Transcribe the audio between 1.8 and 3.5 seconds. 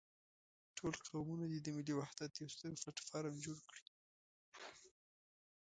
وحدت يو ستر پلاټ فورم